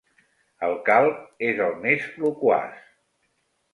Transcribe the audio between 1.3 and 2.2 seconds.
és el més